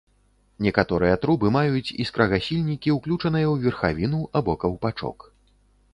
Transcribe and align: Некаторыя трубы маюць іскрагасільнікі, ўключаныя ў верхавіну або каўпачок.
Некаторыя 0.67 1.17
трубы 1.25 1.51
маюць 1.57 1.93
іскрагасільнікі, 2.05 2.95
ўключаныя 2.97 3.47
ў 3.53 3.67
верхавіну 3.67 4.19
або 4.41 4.53
каўпачок. 4.65 5.33